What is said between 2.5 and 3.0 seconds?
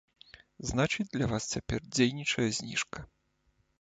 зніжка.